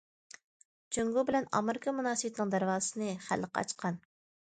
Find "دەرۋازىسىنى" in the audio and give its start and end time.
2.55-3.11